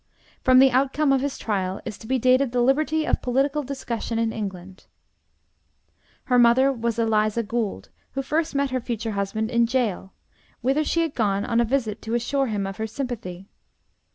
[0.41, 4.17] From the outcome of his trial is to be dated the liberty of political discussion
[4.17, 4.85] in England.
[6.23, 10.11] Her mother was Eliza Gould, who first met her future husband in jail,
[10.61, 13.45] whither she had gone on a visit to assure him of her sympathy.